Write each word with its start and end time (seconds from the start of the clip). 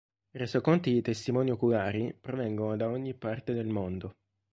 Resoconti 0.31 0.91
di 0.91 1.03
testimoni 1.03 1.51
oculari 1.51 2.11
provengono 2.19 2.75
da 2.75 2.89
ogni 2.89 3.13
parte 3.13 3.53
del 3.53 3.67
mondo. 3.67 4.15